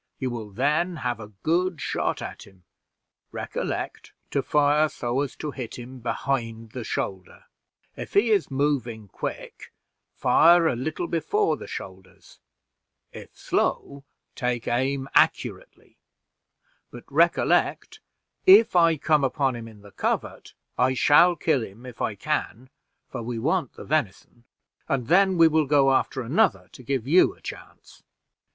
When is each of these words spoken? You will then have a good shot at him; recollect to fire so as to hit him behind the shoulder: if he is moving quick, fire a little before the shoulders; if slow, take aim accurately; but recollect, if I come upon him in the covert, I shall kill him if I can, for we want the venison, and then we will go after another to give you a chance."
You 0.17 0.31
will 0.31 0.49
then 0.49 0.95
have 1.05 1.19
a 1.19 1.27
good 1.43 1.79
shot 1.79 2.23
at 2.23 2.47
him; 2.47 2.63
recollect 3.31 4.13
to 4.31 4.41
fire 4.41 4.89
so 4.89 5.21
as 5.21 5.35
to 5.35 5.51
hit 5.51 5.77
him 5.77 5.99
behind 5.99 6.71
the 6.71 6.83
shoulder: 6.83 7.45
if 7.95 8.15
he 8.15 8.31
is 8.31 8.49
moving 8.49 9.07
quick, 9.09 9.71
fire 10.15 10.65
a 10.67 10.75
little 10.75 11.05
before 11.07 11.55
the 11.55 11.67
shoulders; 11.67 12.39
if 13.11 13.37
slow, 13.37 14.03
take 14.35 14.67
aim 14.67 15.07
accurately; 15.13 15.99
but 16.89 17.03
recollect, 17.07 17.99
if 18.47 18.75
I 18.75 18.97
come 18.97 19.23
upon 19.23 19.55
him 19.55 19.67
in 19.67 19.83
the 19.83 19.91
covert, 19.91 20.55
I 20.79 20.95
shall 20.95 21.35
kill 21.35 21.61
him 21.63 21.85
if 21.85 22.01
I 22.01 22.15
can, 22.15 22.71
for 23.07 23.21
we 23.21 23.37
want 23.37 23.73
the 23.73 23.85
venison, 23.85 24.45
and 24.89 25.05
then 25.09 25.37
we 25.37 25.47
will 25.47 25.67
go 25.67 25.93
after 25.93 26.23
another 26.23 26.69
to 26.71 26.81
give 26.81 27.05
you 27.07 27.35
a 27.35 27.41
chance." 27.41 28.01